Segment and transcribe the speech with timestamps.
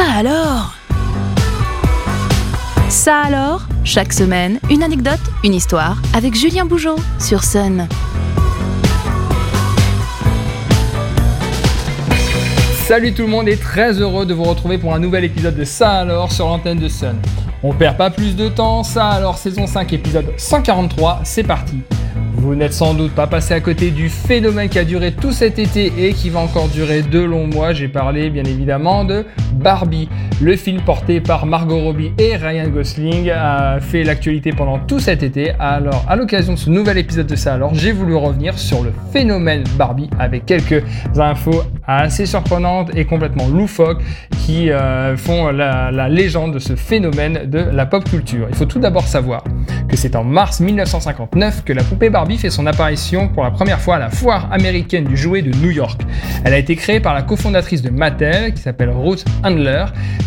[0.00, 0.72] Ça alors?
[2.88, 3.60] Ça alors?
[3.84, 7.86] Chaque semaine, une anecdote, une histoire avec Julien Bougeot sur Sun.
[12.86, 15.64] Salut tout le monde et très heureux de vous retrouver pour un nouvel épisode de
[15.64, 17.16] Ça alors sur l'antenne de Sun.
[17.62, 21.82] On perd pas plus de temps, Ça alors saison 5 épisode 143, c'est parti.
[22.36, 25.58] Vous n'êtes sans doute pas passé à côté du phénomène qui a duré tout cet
[25.58, 27.74] été et qui va encore durer de longs mois.
[27.74, 29.26] J'ai parlé bien évidemment de
[29.60, 30.08] Barbie.
[30.40, 35.22] Le film porté par Margot Robbie et Ryan Gosling a fait l'actualité pendant tout cet
[35.22, 35.52] été.
[35.58, 38.92] Alors, à l'occasion de ce nouvel épisode de ça, alors j'ai voulu revenir sur le
[39.12, 40.82] phénomène Barbie avec quelques
[41.16, 44.02] infos assez surprenantes et complètement loufoques
[44.46, 48.46] qui euh, font la, la légende de ce phénomène de la pop culture.
[48.48, 49.44] Il faut tout d'abord savoir
[49.88, 53.80] que c'est en mars 1959 que la poupée Barbie fait son apparition pour la première
[53.80, 56.00] fois à la foire américaine du jouet de New York.
[56.44, 59.24] Elle a été créée par la cofondatrice de Mattel qui s'appelle Ruth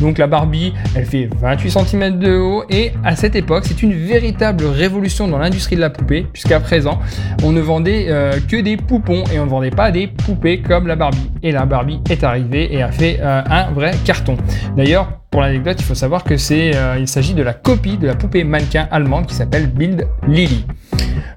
[0.00, 3.92] Donc la Barbie, elle fait 28 cm de haut et à cette époque, c'est une
[3.92, 6.98] véritable révolution dans l'industrie de la poupée puisqu'à présent,
[7.42, 10.86] on ne vendait euh, que des poupons et on ne vendait pas des poupées comme
[10.86, 11.30] la Barbie.
[11.42, 14.36] Et la Barbie est arrivée et a fait euh, un vrai carton.
[14.76, 18.06] D'ailleurs, pour l'anecdote, il faut savoir que c'est, euh, il s'agit de la copie de
[18.06, 20.66] la poupée mannequin allemande qui s'appelle Build Lily.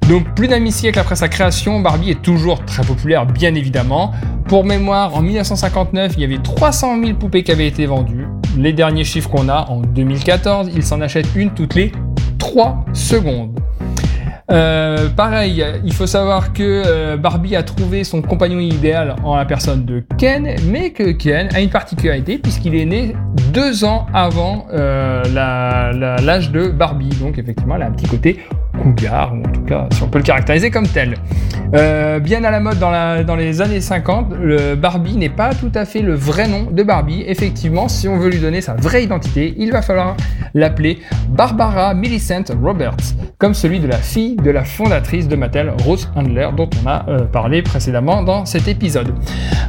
[0.10, 4.12] Donc plus d'un siècle après sa création, Barbie est toujours très populaire bien évidemment.
[4.48, 8.28] Pour mémoire, en 1959, il y avait 300 000 poupées qui avaient été vendues.
[8.56, 11.92] Les derniers chiffres qu'on a, en 2014, il s'en achète une toutes les
[12.38, 13.60] 3 secondes.
[14.52, 19.46] Euh, pareil, il faut savoir que euh, Barbie a trouvé son compagnon idéal en la
[19.46, 23.16] personne de Ken, mais que Ken a une particularité puisqu'il est né
[23.52, 25.24] deux ans avant euh,
[26.22, 27.10] l'âge de Barbie.
[27.20, 28.40] Donc effectivement, elle a un petit côté
[28.86, 31.16] ou en tout cas, si on peut le caractériser comme tel.
[31.74, 35.86] Euh, bien à la mode dans les années 50, le Barbie n'est pas tout à
[35.86, 37.24] fait le vrai nom de Barbie.
[37.28, 40.16] Effectivement, si on veut lui donner sa vraie identité, il va falloir
[40.54, 46.10] l'appeler Barbara Millicent Roberts, comme celui de la fille de la fondatrice de Mattel, Rose
[46.16, 49.14] Handler, dont on a euh, parlé précédemment dans cet épisode.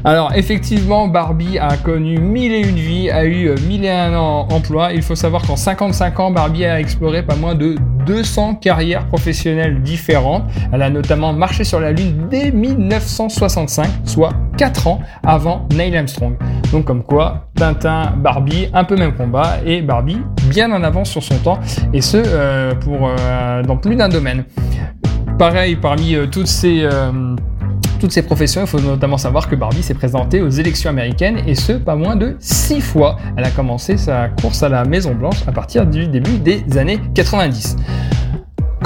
[0.05, 4.15] Alors, effectivement, Barbie a connu mille et une vies, a eu euh, mille et un
[4.15, 4.93] ans emploi.
[4.93, 9.83] Il faut savoir qu'en 55 ans, Barbie a exploré pas moins de 200 carrières professionnelles
[9.83, 10.45] différentes.
[10.73, 16.37] Elle a notamment marché sur la Lune dès 1965, soit 4 ans avant Neil Armstrong.
[16.73, 20.19] Donc comme quoi, Tintin, Barbie, un peu même combat, et Barbie
[20.49, 21.59] bien en avance sur son temps,
[21.93, 24.45] et ce, euh, pour, euh, dans plus d'un domaine.
[25.39, 26.89] Pareil, parmi euh, toutes ces
[27.99, 31.55] toutes ces professions, il faut notamment savoir que Barbie s'est présentée aux élections américaines et
[31.55, 33.17] ce, pas moins de 6 fois.
[33.39, 37.01] Elle a commencé sa course à la Maison Blanche à partir du début des années
[37.15, 37.77] 90.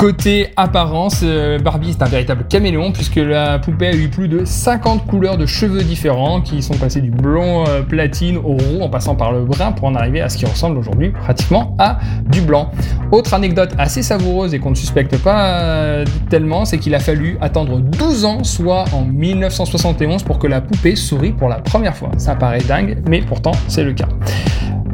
[0.01, 4.47] Côté apparence, euh, Barbie est un véritable caméléon puisque la poupée a eu plus de
[4.47, 8.89] 50 couleurs de cheveux différents qui sont passés du blond euh, platine au roux en
[8.89, 11.99] passant par le brun pour en arriver à ce qui ressemble aujourd'hui pratiquement à
[12.31, 12.71] du blanc.
[13.13, 17.37] Autre anecdote assez savoureuse et qu'on ne suspecte pas euh, tellement, c'est qu'il a fallu
[17.43, 22.09] attendre 12 ans, soit en 1971, pour que la poupée sourit pour la première fois.
[22.17, 24.09] Ça paraît dingue, mais pourtant c'est le cas.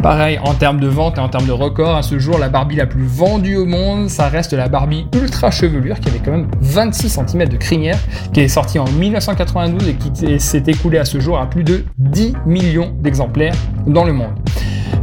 [0.06, 2.76] Pareil, en termes de vente et en termes de record, à ce jour, la Barbie
[2.76, 6.46] la plus vendue au monde, ça reste la Barbie ultra chevelure qui avait quand même
[6.60, 7.98] 26 cm de crinière,
[8.32, 11.84] qui est sortie en 1992 et qui s'est écoulée à ce jour à plus de
[11.98, 13.56] 10 millions d'exemplaires
[13.88, 14.30] dans le monde.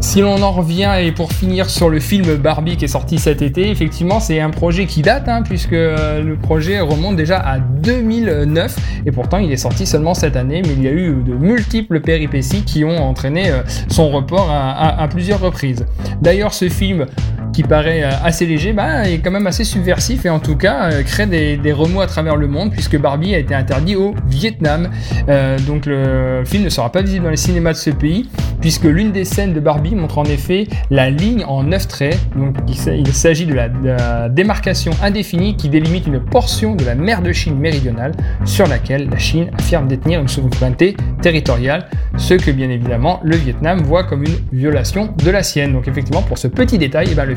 [0.03, 3.41] Si l'on en revient et pour finir sur le film Barbie qui est sorti cet
[3.41, 7.57] été, effectivement c'est un projet qui date hein, puisque euh, le projet remonte déjà à
[7.57, 8.75] 2009
[9.05, 12.01] et pourtant il est sorti seulement cette année mais il y a eu de multiples
[12.01, 15.85] péripéties qui ont entraîné euh, son report à plusieurs reprises.
[16.21, 17.05] D'ailleurs ce film
[17.53, 21.01] qui paraît euh, assez léger, bah, est quand même assez subversif et en tout cas
[21.03, 24.89] crée des, remous à travers le monde puisque Barbie a été interdit au Vietnam.
[25.65, 28.27] Donc le film ne sera pas visible dans les cinémas de ce pays
[28.63, 32.17] puisque l'une des scènes de Barbie montre en effet la ligne en neuf traits.
[32.33, 37.33] Donc il s'agit de, la démarcation indéfinie qui délimite une portion de la mer de
[37.33, 38.13] Chine méridionale
[38.45, 43.81] sur laquelle la Chine affirme détenir une souveraineté territoriale, ce que bien évidemment le Vietnam
[43.81, 45.73] voit comme une violation de la sienne.
[45.73, 47.35] Donc effectivement pour ce petit détail, eh ben, le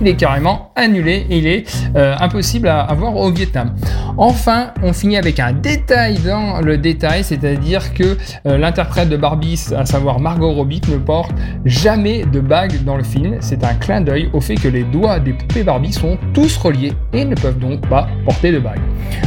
[0.00, 3.74] il est carrément annulé et il est euh, impossible à, voir au Vietnam.
[4.16, 8.16] Enfin, on finit avec un détail dans le détail, c'est-à-dire que
[8.46, 11.32] euh, l'interprète de Barbie, à savoir Margot Robbie, ne porte
[11.64, 13.36] jamais de bague dans le film.
[13.40, 16.92] C'est un clin d'œil au fait que les doigts des poupées Barbie sont tous reliés
[17.12, 18.80] et ne peuvent donc pas porter de bague.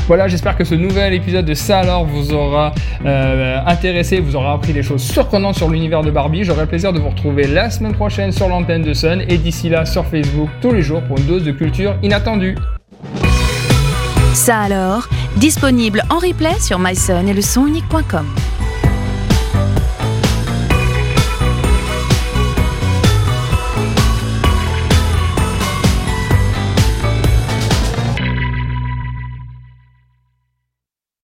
[0.07, 2.73] Voilà, j'espère que ce nouvel épisode de ça alors vous aura
[3.05, 6.43] euh, intéressé, vous aura appris des choses surprenantes sur l'univers de Barbie.
[6.43, 9.69] J'aurai le plaisir de vous retrouver la semaine prochaine sur l'antenne de Sun et d'ici
[9.69, 12.55] là sur Facebook tous les jours pour une dose de culture inattendue.
[14.33, 15.07] Ça alors,
[15.37, 17.41] disponible en replay sur myson et le